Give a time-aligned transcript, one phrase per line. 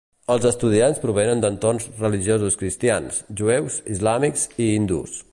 [0.35, 5.19] Els estudiants provenen d'entorns religiosos cristians, jueus, islàmics i hindús.